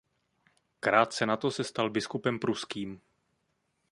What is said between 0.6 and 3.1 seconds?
Krátce na to se stal biskupem pruským.